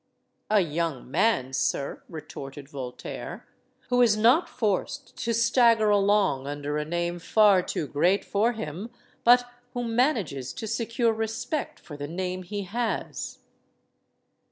"A 0.49 0.61
young 0.61 1.11
man, 1.11 1.53
sir," 1.53 2.01
retorted 2.09 2.67
Voltaire, 2.67 3.47
"who 3.89 4.01
is 4.01 4.17
not 4.17 4.49
forced 4.49 5.15
to 5.17 5.31
stagger 5.31 5.91
along 5.91 6.47
under 6.47 6.79
a 6.79 6.85
name 6.85 7.19
far 7.19 7.61
too 7.61 7.85
great 7.85 8.25
for 8.25 8.53
him; 8.53 8.89
but 9.23 9.47
who 9.75 9.83
manages 9.83 10.53
to 10.53 10.65
secure 10.65 11.13
respect 11.13 11.79
for 11.79 11.97
the 11.97 12.07
name 12.07 12.41
he 12.41 12.63
has." 12.63 13.41